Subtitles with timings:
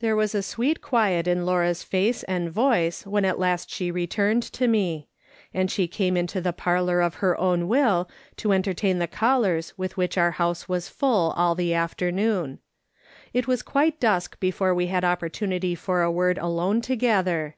[0.00, 4.42] There was a sweet quiet in Laura's face and voice when at last she returned
[4.42, 5.08] to me;
[5.54, 8.06] and she came into the parlour of her own will
[8.36, 12.58] to entertain the callers with which our house was full all the afternoon.
[13.32, 17.56] It was quite dusk before we had opportunity for a word alone together.